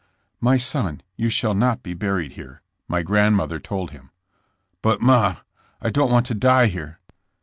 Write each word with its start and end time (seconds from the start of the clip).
*'My 0.39 0.57
son, 0.57 1.03
you 1.15 1.29
shall 1.29 1.53
not 1.53 1.83
be 1.83 1.93
buried 1.93 2.31
here," 2.31 2.63
my 2.87 3.03
grandmother 3.03 3.59
told 3.59 3.91
him. 3.91 4.09
"But, 4.81 4.99
ma, 4.99 5.35
I 5.79 5.91
don't 5.91 6.09
want 6.11 6.25
to 6.25 6.33
die 6.33 6.65
here." 6.69 6.97